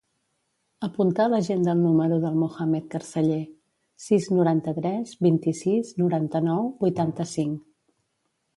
Apunta 0.85 1.25
a 1.27 1.31
l'agenda 1.33 1.75
el 1.77 1.81
número 1.87 2.17
del 2.23 2.39
Mohammed 2.43 2.87
Carceller: 2.95 3.39
sis, 4.07 4.31
noranta-tres, 4.39 5.15
vint-i-sis, 5.29 5.95
noranta-nou, 6.03 6.67
vuitanta-cinc. 6.85 7.61